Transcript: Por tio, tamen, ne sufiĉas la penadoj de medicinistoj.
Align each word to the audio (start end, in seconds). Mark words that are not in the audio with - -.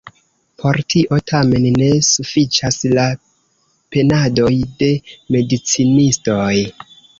Por 0.61 0.77
tio, 0.93 1.19
tamen, 1.31 1.67
ne 1.81 1.89
sufiĉas 2.07 2.81
la 2.95 3.05
penadoj 3.97 4.51
de 4.83 4.91
medicinistoj. 5.39 6.53